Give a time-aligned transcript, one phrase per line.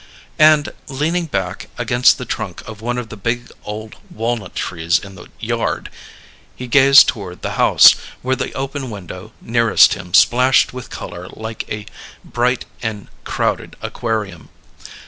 [0.39, 5.13] And, leaning back against the trunk of one of the big old walnut trees in
[5.13, 5.91] the yard,
[6.55, 7.93] he gazed toward the house,
[8.23, 11.85] where the open window nearest him splashed with colour like a
[12.25, 14.49] bright and crowded aquarium.